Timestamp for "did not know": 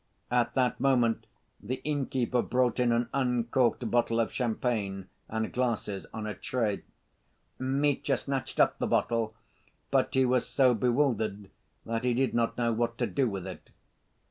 12.15-12.73